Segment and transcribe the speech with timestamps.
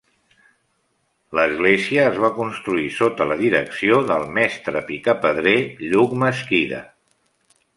[1.39, 5.55] L'església es va construir sota la direcció del mestre picapedrer
[5.93, 6.83] Lluc Mesquida.